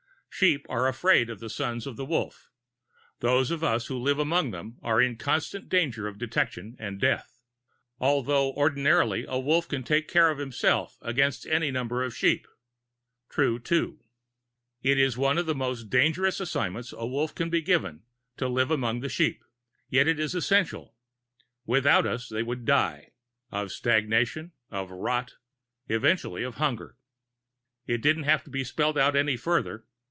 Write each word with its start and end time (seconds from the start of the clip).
"Sheep 0.33 0.65
are 0.69 0.87
afraid 0.87 1.29
of 1.29 1.39
the 1.39 1.51
Sons 1.51 1.85
of 1.85 1.97
the 1.97 2.05
Wolf. 2.05 2.49
Those 3.19 3.51
of 3.51 3.63
us 3.63 3.87
who 3.87 3.99
live 4.01 4.17
among 4.17 4.49
them 4.49 4.79
are 4.81 4.99
in 4.99 5.15
constant 5.17 5.69
danger 5.69 6.07
of 6.07 6.17
detection 6.17 6.75
and 6.79 6.99
death 7.01 7.43
although 7.99 8.51
ordinarily 8.53 9.23
a 9.27 9.37
Wolf 9.39 9.67
can 9.67 9.83
take 9.83 10.07
care 10.07 10.31
of 10.31 10.39
himself 10.39 10.97
against 11.03 11.45
any 11.45 11.69
number 11.69 12.01
of 12.01 12.15
sheep." 12.15 12.47
True, 13.29 13.59
too. 13.59 13.99
"It 14.81 14.97
is 14.97 15.15
one 15.15 15.37
of 15.37 15.45
the 15.45 15.53
most 15.53 15.91
dangerous 15.91 16.39
assignments 16.39 16.91
a 16.91 17.05
Wolf 17.05 17.35
can 17.35 17.51
be 17.51 17.61
given 17.61 18.01
to 18.37 18.47
live 18.47 18.71
among 18.71 19.01
the 19.01 19.09
sheep. 19.09 19.43
Yet 19.89 20.07
it 20.07 20.19
is 20.19 20.33
essential. 20.33 20.95
Without 21.67 22.07
us, 22.07 22.29
they 22.29 22.41
would 22.41 22.65
die 22.65 23.11
of 23.51 23.71
stagnation, 23.71 24.53
of 24.71 24.89
rot, 24.89 25.33
eventually 25.87 26.41
of 26.41 26.55
hunger." 26.55 26.97
It 27.85 28.01
didn't 28.01 28.23
have 28.23 28.43
to 28.45 28.49
be 28.49 28.63
spelled 28.63 28.97
out 28.97 29.15
any 29.15 29.37
further. 29.37 29.85